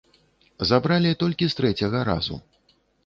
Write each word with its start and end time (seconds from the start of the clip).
Забралі 0.69 1.11
толькі 1.23 1.49
з 1.55 1.59
трэцяга 1.59 1.99
разу. 2.11 2.41